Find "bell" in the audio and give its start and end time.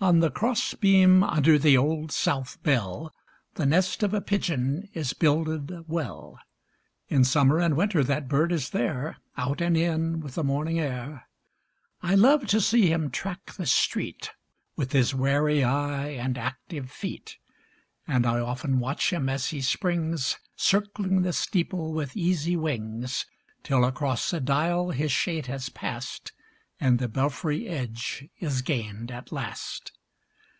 2.62-3.12